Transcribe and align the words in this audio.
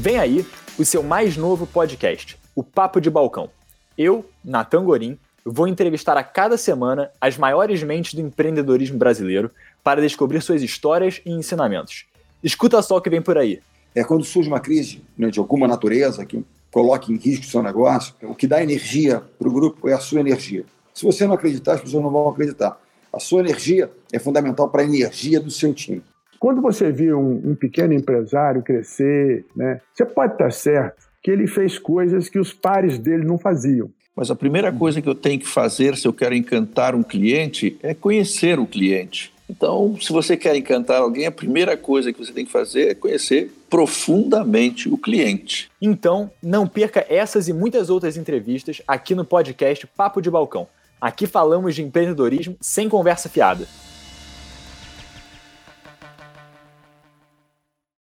Vem 0.00 0.16
aí 0.16 0.46
o 0.78 0.84
seu 0.84 1.02
mais 1.02 1.36
novo 1.36 1.66
podcast, 1.66 2.38
o 2.54 2.62
Papo 2.62 3.00
de 3.00 3.10
Balcão. 3.10 3.50
Eu, 3.98 4.24
Natan 4.44 4.84
Gorim, 4.84 5.18
vou 5.44 5.66
entrevistar 5.66 6.16
a 6.16 6.22
cada 6.22 6.56
semana 6.56 7.10
as 7.20 7.36
maiores 7.36 7.82
mentes 7.82 8.14
do 8.14 8.20
empreendedorismo 8.20 8.96
brasileiro 8.96 9.50
para 9.82 10.00
descobrir 10.00 10.40
suas 10.40 10.62
histórias 10.62 11.20
e 11.26 11.32
ensinamentos. 11.32 12.06
Escuta 12.44 12.80
só 12.80 12.98
o 12.98 13.00
que 13.00 13.10
vem 13.10 13.20
por 13.20 13.36
aí. 13.36 13.60
É 13.92 14.04
quando 14.04 14.22
surge 14.22 14.48
uma 14.48 14.60
crise 14.60 15.02
né, 15.18 15.30
de 15.30 15.40
alguma 15.40 15.66
natureza 15.66 16.24
que 16.24 16.44
coloque 16.70 17.12
em 17.12 17.16
risco 17.16 17.44
o 17.44 17.48
seu 17.48 17.60
negócio, 17.60 18.14
o 18.22 18.36
que 18.36 18.46
dá 18.46 18.62
energia 18.62 19.20
para 19.36 19.48
o 19.48 19.52
grupo 19.52 19.88
é 19.88 19.94
a 19.94 19.98
sua 19.98 20.20
energia. 20.20 20.64
Se 20.94 21.04
você 21.04 21.26
não 21.26 21.34
acreditar, 21.34 21.72
as 21.72 21.80
pessoas 21.80 22.04
não 22.04 22.10
vão 22.12 22.28
acreditar. 22.28 22.80
A 23.12 23.18
sua 23.18 23.40
energia 23.40 23.90
é 24.12 24.20
fundamental 24.20 24.68
para 24.68 24.82
a 24.82 24.84
energia 24.84 25.40
do 25.40 25.50
seu 25.50 25.74
time. 25.74 26.04
Quando 26.38 26.62
você 26.62 26.92
vê 26.92 27.12
um, 27.12 27.50
um 27.50 27.54
pequeno 27.54 27.92
empresário 27.92 28.62
crescer, 28.62 29.44
né, 29.56 29.80
você 29.92 30.04
pode 30.04 30.34
estar 30.34 30.52
certo 30.52 31.08
que 31.22 31.30
ele 31.30 31.46
fez 31.46 31.78
coisas 31.78 32.28
que 32.28 32.38
os 32.38 32.52
pares 32.52 32.98
dele 32.98 33.24
não 33.24 33.38
faziam. 33.38 33.90
Mas 34.14 34.30
a 34.30 34.36
primeira 34.36 34.72
coisa 34.72 35.00
que 35.02 35.08
eu 35.08 35.14
tenho 35.14 35.38
que 35.38 35.46
fazer 35.46 35.96
se 35.96 36.06
eu 36.06 36.12
quero 36.12 36.34
encantar 36.34 36.94
um 36.94 37.02
cliente 37.02 37.78
é 37.82 37.94
conhecer 37.94 38.58
o 38.58 38.66
cliente. 38.66 39.32
Então, 39.48 39.96
se 40.00 40.12
você 40.12 40.36
quer 40.36 40.54
encantar 40.56 41.00
alguém, 41.00 41.26
a 41.26 41.32
primeira 41.32 41.76
coisa 41.76 42.12
que 42.12 42.18
você 42.18 42.32
tem 42.32 42.44
que 42.44 42.52
fazer 42.52 42.88
é 42.88 42.94
conhecer 42.94 43.50
profundamente 43.70 44.88
o 44.88 44.98
cliente. 44.98 45.70
Então, 45.80 46.30
não 46.42 46.66
perca 46.66 47.06
essas 47.08 47.48
e 47.48 47.52
muitas 47.52 47.88
outras 47.88 48.16
entrevistas 48.16 48.82
aqui 48.86 49.14
no 49.14 49.24
podcast 49.24 49.86
Papo 49.86 50.20
de 50.20 50.30
Balcão. 50.30 50.68
Aqui 51.00 51.26
falamos 51.26 51.74
de 51.74 51.82
empreendedorismo 51.82 52.56
sem 52.60 52.88
conversa 52.88 53.28
fiada. 53.28 53.66